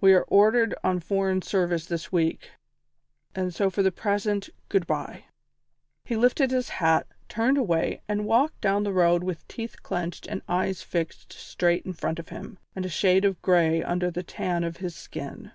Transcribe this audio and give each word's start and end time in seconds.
We 0.00 0.14
are 0.14 0.22
ordered 0.28 0.76
on 0.84 1.00
foreign 1.00 1.42
service 1.42 1.86
this 1.86 2.12
week, 2.12 2.52
and 3.34 3.52
so 3.52 3.68
for 3.68 3.82
the 3.82 3.90
present, 3.90 4.48
good 4.68 4.86
bye." 4.86 5.24
He 6.04 6.14
lifted 6.14 6.52
his 6.52 6.68
hat, 6.68 7.08
turned 7.28 7.58
away 7.58 8.00
and 8.06 8.26
walked 8.26 8.60
down 8.60 8.84
the 8.84 8.92
road 8.92 9.24
with 9.24 9.44
teeth 9.48 9.82
clenched 9.82 10.28
and 10.28 10.40
eyes 10.48 10.82
fixed 10.84 11.32
straight 11.32 11.84
in 11.84 11.94
front 11.94 12.20
of 12.20 12.28
him, 12.28 12.58
and 12.76 12.86
a 12.86 12.88
shade 12.88 13.24
of 13.24 13.42
grey 13.42 13.82
under 13.82 14.08
the 14.08 14.22
tan 14.22 14.62
of 14.62 14.76
his 14.76 14.94
skin. 14.94 15.50